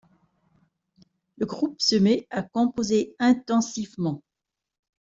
[1.37, 4.23] Le groupe se met à composer intensivement.